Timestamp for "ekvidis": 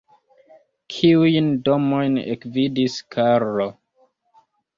2.33-2.97